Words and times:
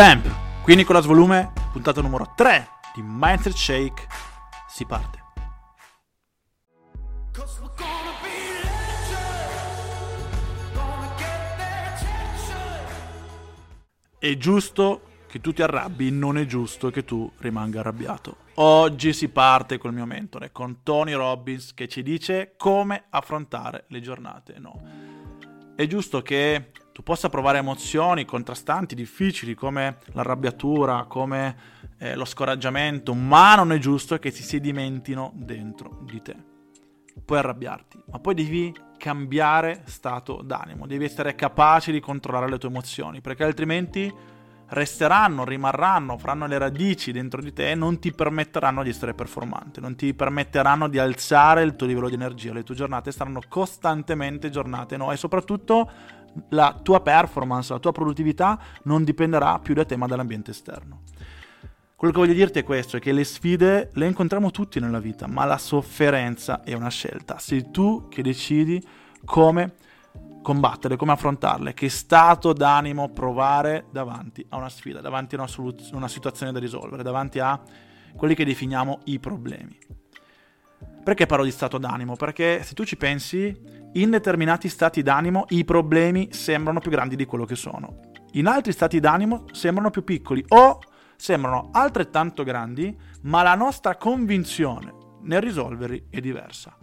Champ, 0.00 0.28
qui 0.62 0.76
Nicolas 0.76 1.06
Volume, 1.06 1.52
puntata 1.72 2.00
numero 2.00 2.32
3 2.36 2.68
di 2.94 3.02
Mindset 3.04 3.52
Shake, 3.52 4.06
si 4.68 4.84
parte. 4.84 5.18
È 14.20 14.36
giusto 14.36 15.00
che 15.26 15.40
tu 15.40 15.52
ti 15.52 15.62
arrabbi, 15.62 16.12
non 16.12 16.38
è 16.38 16.46
giusto 16.46 16.90
che 16.90 17.04
tu 17.04 17.32
rimanga 17.38 17.80
arrabbiato. 17.80 18.36
Oggi 18.54 19.12
si 19.12 19.28
parte 19.30 19.78
col 19.78 19.92
mio 19.92 20.06
mentore, 20.06 20.52
con 20.52 20.84
Tony 20.84 21.14
Robbins, 21.14 21.74
che 21.74 21.88
ci 21.88 22.04
dice 22.04 22.54
come 22.56 23.06
affrontare 23.10 23.86
le 23.88 24.00
giornate. 24.00 24.60
No. 24.60 24.80
È 25.74 25.84
giusto 25.88 26.22
che 26.22 26.70
tu 26.98 27.04
possa 27.04 27.28
provare 27.28 27.58
emozioni 27.58 28.24
contrastanti, 28.24 28.96
difficili, 28.96 29.54
come 29.54 29.98
l'arrabbiatura, 30.14 31.04
come 31.04 31.56
eh, 31.96 32.16
lo 32.16 32.24
scoraggiamento, 32.24 33.14
ma 33.14 33.54
non 33.54 33.70
è 33.70 33.78
giusto 33.78 34.18
che 34.18 34.32
si 34.32 34.42
sedimentino 34.42 35.30
dentro 35.36 36.00
di 36.02 36.20
te. 36.20 36.34
Puoi 37.24 37.38
arrabbiarti, 37.38 38.02
ma 38.10 38.18
poi 38.18 38.34
devi 38.34 38.74
cambiare 38.96 39.82
stato 39.84 40.42
d'animo, 40.42 40.88
devi 40.88 41.04
essere 41.04 41.36
capace 41.36 41.92
di 41.92 42.00
controllare 42.00 42.50
le 42.50 42.58
tue 42.58 42.68
emozioni, 42.68 43.20
perché 43.20 43.44
altrimenti 43.44 44.12
resteranno, 44.68 45.44
rimarranno, 45.44 46.18
faranno 46.18 46.46
le 46.46 46.58
radici 46.58 47.12
dentro 47.12 47.40
di 47.40 47.52
te 47.52 47.70
e 47.70 47.74
non 47.74 47.98
ti 47.98 48.12
permetteranno 48.12 48.82
di 48.82 48.90
essere 48.90 49.14
performante, 49.14 49.80
non 49.80 49.96
ti 49.96 50.12
permetteranno 50.14 50.88
di 50.88 50.98
alzare 50.98 51.62
il 51.62 51.76
tuo 51.76 51.86
livello 51.86 52.08
di 52.08 52.14
energia. 52.14 52.52
Le 52.52 52.64
tue 52.64 52.74
giornate 52.74 53.12
saranno 53.12 53.40
costantemente 53.48 54.50
giornate, 54.50 54.96
no? 54.96 55.12
E 55.12 55.16
soprattutto 55.16 55.90
la 56.50 56.78
tua 56.82 57.00
performance, 57.00 57.72
la 57.72 57.78
tua 57.78 57.92
produttività 57.92 58.58
non 58.84 59.04
dipenderà 59.04 59.58
più 59.58 59.74
da 59.74 59.84
te 59.84 59.96
ma 59.96 60.06
dall'ambiente 60.06 60.50
esterno. 60.50 61.02
Quello 61.96 62.12
che 62.12 62.20
voglio 62.20 62.34
dirti 62.34 62.60
è 62.60 62.62
questo, 62.62 62.98
è 62.98 63.00
che 63.00 63.10
le 63.12 63.24
sfide 63.24 63.90
le 63.94 64.06
incontriamo 64.06 64.52
tutti 64.52 64.78
nella 64.78 65.00
vita, 65.00 65.26
ma 65.26 65.44
la 65.44 65.58
sofferenza 65.58 66.62
è 66.62 66.72
una 66.74 66.90
scelta. 66.90 67.38
Sei 67.38 67.72
tu 67.72 68.06
che 68.08 68.22
decidi 68.22 68.80
come 69.24 69.74
combattere, 70.42 70.96
come 70.96 71.12
affrontarle, 71.12 71.74
che 71.74 71.88
stato 71.88 72.52
d'animo 72.52 73.10
provare 73.10 73.86
davanti 73.90 74.44
a 74.48 74.56
una 74.56 74.68
sfida, 74.68 75.00
davanti 75.00 75.34
a 75.34 75.38
una, 75.38 75.46
soluz- 75.46 75.90
una 75.92 76.08
situazione 76.08 76.52
da 76.52 76.58
risolvere, 76.58 77.02
davanti 77.02 77.38
a 77.38 77.60
quelli 78.16 78.34
che 78.34 78.44
definiamo 78.44 79.00
i 79.04 79.18
problemi. 79.18 79.78
Perché 81.02 81.26
parlo 81.26 81.44
di 81.44 81.50
stato 81.50 81.78
d'animo? 81.78 82.16
Perché 82.16 82.62
se 82.62 82.74
tu 82.74 82.84
ci 82.84 82.96
pensi, 82.96 83.56
in 83.94 84.10
determinati 84.10 84.68
stati 84.68 85.02
d'animo 85.02 85.46
i 85.48 85.64
problemi 85.64 86.28
sembrano 86.32 86.80
più 86.80 86.90
grandi 86.90 87.16
di 87.16 87.24
quello 87.24 87.44
che 87.44 87.56
sono. 87.56 88.00
In 88.32 88.46
altri 88.46 88.72
stati 88.72 89.00
d'animo 89.00 89.46
sembrano 89.52 89.90
più 89.90 90.04
piccoli 90.04 90.44
o 90.48 90.78
sembrano 91.16 91.70
altrettanto 91.72 92.44
grandi, 92.44 92.96
ma 93.22 93.42
la 93.42 93.54
nostra 93.54 93.96
convinzione 93.96 94.94
nel 95.22 95.40
risolverli 95.40 96.06
è 96.10 96.20
diversa. 96.20 96.76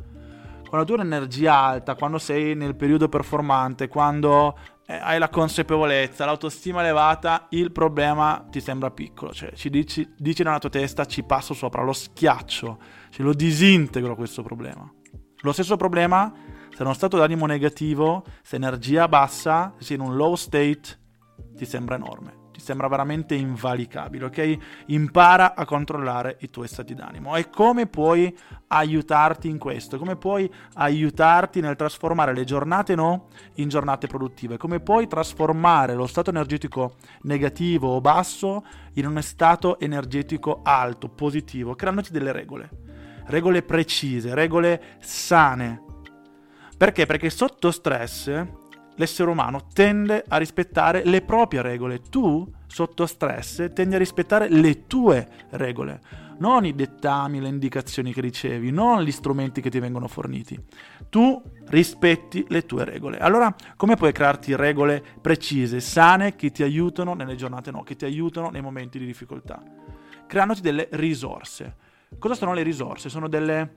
Quando 0.67 0.85
tu 0.85 0.94
hai 0.94 0.99
un'energia 0.99 1.53
alta, 1.53 1.95
quando 1.95 2.17
sei 2.17 2.55
nel 2.55 2.75
periodo 2.75 3.08
performante, 3.08 3.88
quando 3.88 4.58
eh, 4.88 4.95
hai 4.95 5.19
la 5.19 5.30
consapevolezza, 5.30 6.25
l'autostima 6.25 6.81
elevata, 6.81 7.47
il 7.52 7.71
problema 7.71 8.45
ti 8.49 8.59
sembra 8.59 8.91
piccolo, 8.91 9.31
cioè 9.31 9.52
ci 9.53 9.69
dici, 9.69 10.13
dici 10.17 10.43
nella 10.43 10.59
tua 10.59 10.69
testa 10.69 11.05
ci 11.05 11.23
passo 11.23 11.53
sopra, 11.53 11.83
lo 11.83 11.93
schiaccio, 11.93 12.80
cioè 13.09 13.25
lo 13.25 13.33
disintegro 13.33 14.16
questo 14.16 14.43
problema. 14.43 14.91
Lo 15.41 15.52
stesso 15.52 15.77
problema 15.77 16.33
se 16.75 16.83
uno 16.83 16.93
stato 16.93 17.17
d'animo 17.17 17.45
negativo, 17.45 18.25
se 18.41 18.58
energia 18.58 19.08
bassa, 19.08 19.73
se 19.77 19.86
sei 19.86 19.95
in 19.97 20.02
un 20.02 20.16
low 20.16 20.36
state, 20.36 21.03
ti 21.55 21.66
sembra 21.66 21.95
enorme 21.95 22.43
ti 22.56 22.61
sembra 22.61 22.88
veramente 22.88 23.36
invalicabile, 23.36 24.25
ok? 24.25 24.58
Impara 24.86 25.56
a 25.56 25.66
controllare 25.66 26.38
i 26.39 26.50
tuoi 26.50 26.70
stati 26.70 26.94
d'animo. 26.94 27.36
E 27.36 27.50
come 27.50 27.86
puoi 27.86 28.34
aiutarti 28.67 29.50
in 29.50 29.58
questo? 29.58 29.98
Come 29.98 30.16
puoi 30.16 30.50
aiutarti 30.76 31.60
nel 31.60 31.76
trasformare 31.76 32.33
le 32.33 32.45
giornate 32.45 32.95
no 32.95 33.27
in 33.55 33.67
giornate 33.67 34.08
produttive? 34.08 34.55
Come 34.55 34.80
puoi 34.80 35.05
trasformare 35.08 35.95
lo 35.95 36.08
stato 36.08 36.30
energetico 36.30 36.95
negativo 37.23 37.89
o 37.89 37.99
basso 37.99 38.64
in 38.94 39.05
un 39.05 39.21
stato 39.21 39.77
energetico 39.77 40.61
alto, 40.64 41.10
positivo, 41.10 41.76
creandoti 41.76 42.14
delle 42.14 42.32
regole. 42.32 42.70
Regole 43.26 43.64
precise, 43.64 44.33
regole 44.33 44.98
sane, 44.99 45.82
perché? 46.77 47.05
Perché 47.05 47.30
sotto 47.30 47.71
stress 47.71 48.45
l'essere 48.95 49.30
umano 49.30 49.67
tende 49.73 50.23
a 50.28 50.38
rispettare 50.38 51.04
le 51.06 51.22
proprie 51.22 51.61
regole. 51.61 52.02
Tu, 52.02 52.50
sotto 52.67 53.06
stress, 53.06 53.72
tendi 53.73 53.95
a 53.95 54.00
rispettare 54.00 54.50
le 54.50 54.86
tue 54.88 55.28
regole, 55.52 56.02
non 56.38 56.66
i 56.66 56.76
dettami, 56.76 57.39
le 57.39 57.48
indicazioni 57.48 58.11
che 58.11 58.22
ricevi, 58.22 58.72
non 58.72 59.02
gli 59.02 59.11
strumenti 59.11 59.61
che 59.61 59.70
ti 59.70 59.80
vengono 59.80 60.08
forniti. 60.08 60.60
Tu 61.10 61.42
rispetti 61.67 62.45
le 62.50 62.66
tue 62.66 62.83
regole. 62.83 63.20
Allora, 63.20 63.54
come 63.78 63.95
puoi 63.95 64.11
crearti 64.11 64.56
regole 64.56 65.04
precise, 65.22 65.80
sane, 65.80 66.36
che 66.36 66.52
ti 66.52 66.64
aiutano 66.64 67.14
nelle 67.14 67.36
giornate 67.36 67.72
no, 67.72 67.83
che 67.83 67.95
ti 67.95 68.06
aiutano 68.06 68.50
nei 68.50 68.62
momenti 68.62 69.00
di 69.00 69.06
difficoltà? 69.06 69.62
Creandoti 70.27 70.62
delle 70.62 70.88
risorse. 70.92 71.83
Cosa 72.17 72.36
sono 72.36 72.54
le 72.54 72.64
risorse? 72.64 73.10
Sono 73.10 73.27
delle 73.27 73.76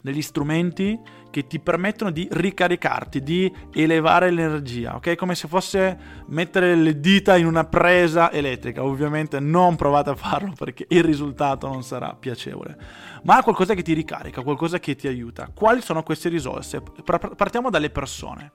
degli 0.00 0.22
strumenti 0.22 0.98
che 1.30 1.46
ti 1.46 1.58
permettono 1.58 2.10
di 2.10 2.26
ricaricarti, 2.30 3.22
di 3.22 3.52
elevare 3.74 4.30
l'energia, 4.30 4.96
ok? 4.96 5.16
Come 5.16 5.34
se 5.34 5.48
fosse 5.48 5.98
mettere 6.28 6.74
le 6.74 6.98
dita 6.98 7.36
in 7.36 7.44
una 7.44 7.64
presa 7.64 8.32
elettrica. 8.32 8.82
Ovviamente 8.82 9.38
non 9.38 9.76
provate 9.76 10.10
a 10.10 10.14
farlo 10.14 10.52
perché 10.56 10.86
il 10.88 11.04
risultato 11.04 11.68
non 11.68 11.82
sarà 11.82 12.16
piacevole, 12.18 12.78
ma 13.24 13.42
qualcosa 13.42 13.74
che 13.74 13.82
ti 13.82 13.92
ricarica, 13.92 14.42
qualcosa 14.42 14.78
che 14.78 14.94
ti 14.94 15.08
aiuta. 15.08 15.50
Quali 15.52 15.82
sono 15.82 16.02
queste 16.02 16.28
risorse? 16.28 16.80
Partiamo 17.04 17.68
dalle 17.68 17.90
persone. 17.90 18.52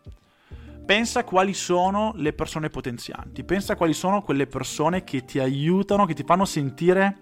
Pensa 0.84 1.23
quali 1.23 1.53
sono 1.53 2.13
le 2.16 2.34
persone 2.34 2.69
potenzianti, 2.69 3.44
pensa 3.44 3.75
quali 3.75 3.94
sono 3.94 4.23
quelle 4.23 4.47
persone 4.47 5.03
che 5.03 5.23
ti 5.23 5.40
aiutano, 5.40 6.06
che 6.06 6.16
ti 6.16 6.23
fanno 6.23 6.46
sentire 6.46 7.19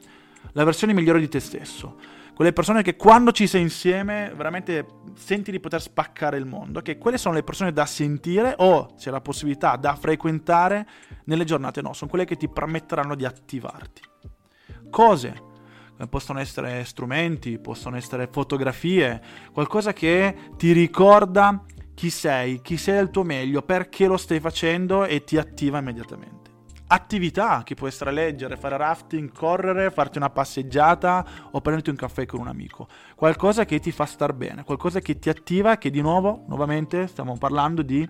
la 0.53 0.63
versione 0.63 0.93
migliore 0.93 1.19
di 1.19 1.27
te 1.27 1.41
stesso 1.41 1.97
quelle 2.39 2.53
persone 2.53 2.83
che 2.83 2.95
quando 2.95 3.33
ci 3.33 3.47
sei 3.47 3.59
insieme 3.63 4.31
veramente 4.33 4.85
senti 5.15 5.51
di 5.51 5.59
poter 5.59 5.81
spaccare 5.81 6.37
il 6.37 6.45
mondo, 6.45 6.79
che 6.79 6.97
quelle 6.97 7.17
sono 7.17 7.33
le 7.33 7.43
persone 7.43 7.73
da 7.73 7.85
sentire 7.85 8.55
o 8.59 8.93
c'è 8.95 9.11
la 9.11 9.19
possibilità 9.19 9.75
da 9.75 9.93
frequentare 9.97 10.87
nelle 11.25 11.43
giornate. 11.43 11.81
No, 11.81 11.91
sono 11.91 12.09
quelle 12.09 12.23
che 12.23 12.37
ti 12.37 12.47
permetteranno 12.47 13.15
di 13.15 13.25
attivarti. 13.25 14.01
Cose. 14.89 15.47
Possono 16.09 16.39
essere 16.39 16.85
strumenti, 16.85 17.59
possono 17.59 17.97
essere 17.97 18.29
fotografie, 18.31 19.21
qualcosa 19.51 19.91
che 19.91 20.33
ti 20.55 20.71
ricorda 20.71 21.65
chi 21.93 22.09
sei, 22.09 22.61
chi 22.61 22.77
sei 22.77 22.99
al 22.99 23.11
tuo 23.11 23.23
meglio, 23.23 23.63
perché 23.63 24.07
lo 24.07 24.15
stai 24.15 24.39
facendo 24.39 25.03
e 25.03 25.25
ti 25.25 25.37
attiva 25.37 25.79
immediatamente 25.79 26.38
attività 26.91 27.63
che 27.63 27.75
può 27.75 27.87
essere 27.87 28.11
leggere, 28.11 28.57
fare 28.57 28.77
rafting, 28.77 29.31
correre, 29.31 29.91
farti 29.91 30.17
una 30.17 30.29
passeggiata 30.29 31.25
o 31.51 31.61
prenderti 31.61 31.89
un 31.89 31.95
caffè 31.95 32.25
con 32.25 32.39
un 32.39 32.47
amico. 32.47 32.87
Qualcosa 33.15 33.65
che 33.65 33.79
ti 33.79 33.91
fa 33.91 34.05
star 34.05 34.33
bene, 34.33 34.63
qualcosa 34.63 34.99
che 34.99 35.19
ti 35.19 35.29
attiva, 35.29 35.77
che 35.77 35.89
di 35.89 36.01
nuovo, 36.01 36.43
nuovamente, 36.47 37.07
stiamo 37.07 37.37
parlando 37.37 37.81
di... 37.81 38.07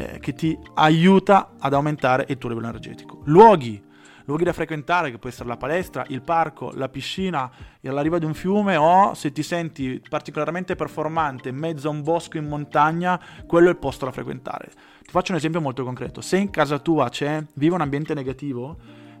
Eh, 0.00 0.20
che 0.20 0.32
ti 0.32 0.56
aiuta 0.74 1.54
ad 1.58 1.74
aumentare 1.74 2.24
il 2.28 2.38
tuo 2.38 2.50
livello 2.50 2.68
energetico. 2.68 3.22
Luoghi, 3.24 3.82
luoghi 4.28 4.44
da 4.44 4.52
frequentare, 4.52 5.10
che 5.10 5.18
può 5.18 5.30
essere 5.30 5.48
la 5.48 5.56
palestra, 5.56 6.04
il 6.08 6.20
parco, 6.20 6.70
la 6.74 6.90
piscina, 6.90 7.50
alla 7.82 8.02
riva 8.02 8.18
di 8.18 8.26
un 8.26 8.34
fiume 8.34 8.76
o 8.76 9.14
se 9.14 9.32
ti 9.32 9.42
senti 9.42 10.02
particolarmente 10.06 10.76
performante 10.76 11.48
in 11.48 11.56
mezzo 11.56 11.88
a 11.88 11.92
un 11.92 12.02
bosco 12.02 12.36
in 12.36 12.46
montagna, 12.46 13.18
quello 13.46 13.68
è 13.68 13.70
il 13.70 13.78
posto 13.78 14.04
da 14.04 14.12
frequentare. 14.12 14.70
Ti 15.00 15.10
faccio 15.10 15.32
un 15.32 15.38
esempio 15.38 15.62
molto 15.62 15.82
concreto. 15.82 16.20
Se 16.20 16.36
in 16.36 16.50
casa 16.50 16.78
tua 16.78 17.08
c'è, 17.08 17.42
vive 17.54 17.74
un 17.74 17.80
ambiente 17.80 18.12
negativo 18.12 18.76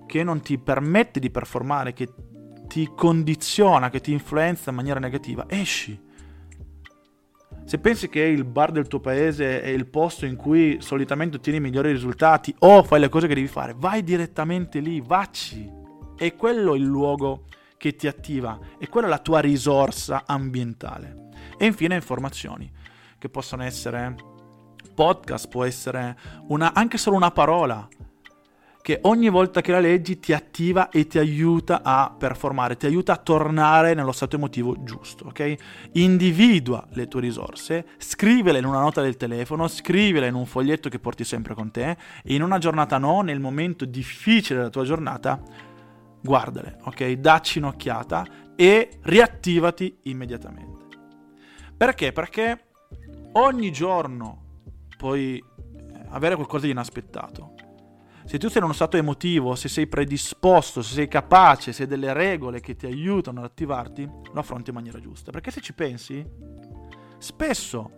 che 0.06 0.22
non 0.22 0.42
ti 0.42 0.58
permette 0.58 1.20
di 1.20 1.30
performare, 1.30 1.94
che 1.94 2.12
ti 2.66 2.90
condiziona, 2.94 3.88
che 3.88 4.02
ti 4.02 4.12
influenza 4.12 4.68
in 4.68 4.76
maniera 4.76 5.00
negativa, 5.00 5.46
esci 5.48 5.98
se 7.68 7.78
pensi 7.78 8.08
che 8.08 8.22
il 8.22 8.46
bar 8.46 8.72
del 8.72 8.86
tuo 8.86 8.98
paese 8.98 9.60
è 9.60 9.68
il 9.68 9.84
posto 9.84 10.24
in 10.24 10.36
cui 10.36 10.78
solitamente 10.80 11.36
ottieni 11.36 11.58
i 11.58 11.60
migliori 11.60 11.92
risultati 11.92 12.54
o 12.60 12.82
fai 12.82 12.98
le 12.98 13.10
cose 13.10 13.26
che 13.26 13.34
devi 13.34 13.46
fare, 13.46 13.74
vai 13.76 14.02
direttamente 14.02 14.80
lì, 14.80 15.02
vacci. 15.02 15.70
È 16.16 16.34
quello 16.34 16.74
il 16.74 16.84
luogo 16.84 17.44
che 17.76 17.94
ti 17.94 18.06
attiva, 18.06 18.58
è 18.78 18.88
quella 18.88 19.06
la 19.06 19.18
tua 19.18 19.40
risorsa 19.40 20.22
ambientale. 20.24 21.28
E 21.58 21.66
infine 21.66 21.94
informazioni, 21.94 22.72
che 23.18 23.28
possono 23.28 23.64
essere 23.64 24.14
podcast, 24.94 25.48
può 25.48 25.64
essere 25.64 26.16
una, 26.46 26.72
anche 26.72 26.96
solo 26.96 27.16
una 27.16 27.32
parola, 27.32 27.86
che 28.88 29.00
ogni 29.02 29.28
volta 29.28 29.60
che 29.60 29.70
la 29.70 29.80
leggi 29.80 30.18
ti 30.18 30.32
attiva 30.32 30.88
e 30.88 31.06
ti 31.06 31.18
aiuta 31.18 31.82
a 31.82 32.10
performare, 32.16 32.78
ti 32.78 32.86
aiuta 32.86 33.12
a 33.12 33.16
tornare 33.18 33.92
nello 33.92 34.12
stato 34.12 34.36
emotivo 34.36 34.82
giusto, 34.82 35.26
ok? 35.26 35.56
Individua 35.92 36.86
le 36.92 37.06
tue 37.06 37.20
risorse, 37.20 37.88
scrivele 37.98 38.60
in 38.60 38.64
una 38.64 38.80
nota 38.80 39.02
del 39.02 39.18
telefono, 39.18 39.68
scrivele 39.68 40.28
in 40.28 40.32
un 40.32 40.46
foglietto 40.46 40.88
che 40.88 40.98
porti 40.98 41.22
sempre 41.24 41.52
con 41.52 41.70
te 41.70 41.98
e 42.24 42.34
in 42.34 42.42
una 42.42 42.56
giornata 42.56 42.96
no, 42.96 43.20
nel 43.20 43.40
momento 43.40 43.84
difficile 43.84 44.60
della 44.60 44.70
tua 44.70 44.84
giornata, 44.84 45.38
guardale, 46.22 46.78
ok? 46.84 47.10
Dacci 47.10 47.58
un'occhiata 47.58 48.26
e 48.56 49.00
riattivati 49.02 49.98
immediatamente. 50.04 50.96
Perché? 51.76 52.12
Perché 52.12 52.68
ogni 53.32 53.70
giorno 53.70 54.44
puoi 54.96 55.36
eh, 55.36 55.44
avere 56.08 56.36
qualcosa 56.36 56.64
di 56.64 56.70
inaspettato. 56.70 57.66
Se 58.28 58.36
tu 58.36 58.48
sei 58.48 58.58
in 58.58 58.64
uno 58.64 58.74
stato 58.74 58.98
emotivo, 58.98 59.54
se 59.54 59.70
sei 59.70 59.86
predisposto, 59.86 60.82
se 60.82 60.92
sei 60.92 61.08
capace, 61.08 61.72
se 61.72 61.84
hai 61.84 61.88
delle 61.88 62.12
regole 62.12 62.60
che 62.60 62.76
ti 62.76 62.84
aiutano 62.84 63.38
ad 63.38 63.46
attivarti, 63.46 64.04
lo 64.04 64.38
affronti 64.38 64.68
in 64.68 64.76
maniera 64.76 65.00
giusta. 65.00 65.30
Perché 65.30 65.50
se 65.50 65.62
ci 65.62 65.72
pensi, 65.72 66.22
spesso 67.16 67.90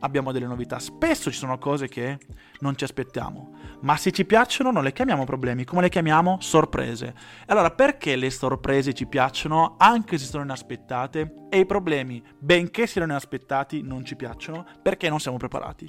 abbiamo 0.00 0.32
delle 0.32 0.46
novità, 0.46 0.78
spesso 0.78 1.30
ci 1.30 1.36
sono 1.36 1.58
cose 1.58 1.88
che 1.88 2.18
non 2.60 2.78
ci 2.78 2.84
aspettiamo, 2.84 3.58
ma 3.82 3.98
se 3.98 4.10
ci 4.10 4.24
piacciono 4.24 4.70
non 4.70 4.84
le 4.84 4.94
chiamiamo 4.94 5.24
problemi, 5.24 5.64
come 5.64 5.82
le 5.82 5.90
chiamiamo 5.90 6.38
sorprese. 6.40 7.14
Allora 7.48 7.70
perché 7.70 8.16
le 8.16 8.30
sorprese 8.30 8.94
ci 8.94 9.04
piacciono 9.04 9.74
anche 9.76 10.16
se 10.16 10.24
sono 10.24 10.44
inaspettate 10.44 11.48
e 11.50 11.58
i 11.58 11.66
problemi, 11.66 12.24
benché 12.38 12.86
siano 12.86 13.06
inaspettati, 13.06 13.82
non 13.82 14.02
ci 14.02 14.16
piacciono? 14.16 14.64
Perché 14.80 15.10
non 15.10 15.20
siamo 15.20 15.36
preparati 15.36 15.86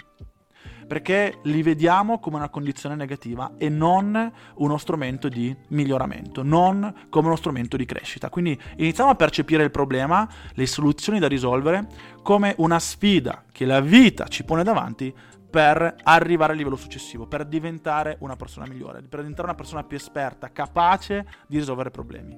perché 0.88 1.40
li 1.44 1.64
vediamo 1.64 2.20
come 2.20 2.36
una 2.36 2.50
condizione 2.50 2.96
negativa 2.96 3.54
e 3.58 3.70
non 3.70 4.32
uno 4.56 4.78
strumento 4.78 5.28
di 5.28 5.56
miglioramento, 5.70 6.44
non 6.44 7.08
come 7.10 7.28
uno 7.28 7.36
strumento 7.36 7.76
di 7.78 7.86
crescita. 7.86 8.30
Quindi 8.30 8.60
iniziamo 8.78 9.10
a 9.10 9.16
percepire 9.16 9.64
il 9.64 9.72
problema, 9.72 10.28
le 10.54 10.66
soluzioni 10.66 11.20
da 11.20 11.28
risolvere 11.28 11.88
come 12.22 12.54
una 12.58 12.80
sfida 12.80 13.44
che 13.52 13.66
la 13.66 13.82
vita 13.82 14.28
ci 14.28 14.44
pone 14.44 14.64
davanti 14.64 15.14
per 15.50 15.96
arrivare 16.04 16.52
al 16.52 16.58
livello 16.58 16.76
successivo, 16.76 17.28
per 17.28 17.46
diventare 17.46 18.18
una 18.20 18.36
persona 18.36 18.68
migliore, 18.68 19.02
per 19.02 19.20
diventare 19.20 19.48
una 19.48 19.56
persona 19.56 19.84
più 19.84 19.96
esperta, 19.96 20.52
capace 20.52 21.26
di 21.48 21.58
risolvere 21.58 21.92
problemi. 21.92 22.38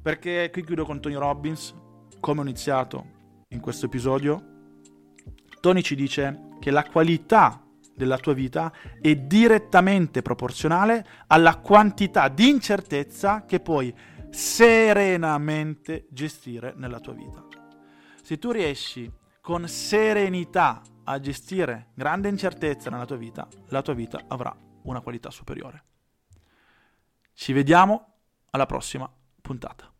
Perché 0.00 0.48
qui 0.50 0.64
chiudo 0.64 0.86
con 0.86 1.00
Tony 1.00 1.16
Robbins, 1.16 1.74
come 2.20 2.40
ho 2.40 2.42
iniziato 2.42 3.04
in 3.48 3.60
questo 3.60 3.86
episodio, 3.86 4.42
Tony 5.60 5.82
ci 5.82 5.94
dice 5.94 6.47
che 6.58 6.70
la 6.70 6.84
qualità 6.84 7.62
della 7.94 8.18
tua 8.18 8.32
vita 8.32 8.72
è 9.00 9.14
direttamente 9.16 10.22
proporzionale 10.22 11.04
alla 11.26 11.56
quantità 11.58 12.28
di 12.28 12.48
incertezza 12.48 13.44
che 13.44 13.60
puoi 13.60 13.94
serenamente 14.30 16.06
gestire 16.10 16.72
nella 16.76 17.00
tua 17.00 17.12
vita. 17.12 17.44
Se 18.22 18.38
tu 18.38 18.50
riesci 18.50 19.10
con 19.40 19.66
serenità 19.66 20.82
a 21.04 21.18
gestire 21.18 21.88
grande 21.94 22.28
incertezza 22.28 22.90
nella 22.90 23.06
tua 23.06 23.16
vita, 23.16 23.48
la 23.68 23.82
tua 23.82 23.94
vita 23.94 24.24
avrà 24.28 24.54
una 24.82 25.00
qualità 25.00 25.30
superiore. 25.30 25.84
Ci 27.32 27.52
vediamo 27.52 28.14
alla 28.50 28.66
prossima 28.66 29.10
puntata. 29.40 29.92